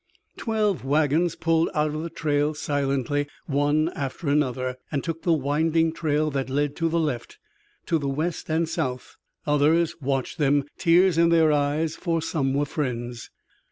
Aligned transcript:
Twelve 0.35 0.83
wagons 0.83 1.35
pulled 1.35 1.69
out 1.75 1.93
of 1.93 2.01
the 2.01 2.09
trail 2.09 2.55
silently, 2.55 3.27
one 3.45 3.89
after 3.89 4.29
another, 4.29 4.77
and 4.91 5.03
took 5.03 5.21
the 5.21 5.31
winding 5.31 5.93
trail 5.93 6.31
that 6.31 6.49
led 6.49 6.75
to 6.77 6.89
the 6.89 6.97
left, 6.97 7.37
to 7.85 7.99
the 7.99 8.09
west 8.09 8.49
and 8.49 8.67
south. 8.67 9.17
Others 9.45 9.93
watched 10.01 10.39
them, 10.39 10.63
tears 10.79 11.19
in 11.19 11.29
their 11.29 11.51
eyes, 11.51 11.95
for 11.95 12.19
some 12.19 12.55
were 12.55 12.65
friends. 12.65 13.29